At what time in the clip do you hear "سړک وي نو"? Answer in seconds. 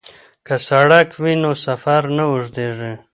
0.67-1.51